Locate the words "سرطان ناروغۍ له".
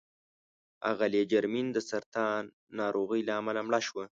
1.89-3.33